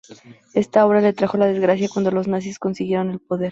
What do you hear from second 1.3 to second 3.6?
la desgracia cuando los nazis consiguieron el poder.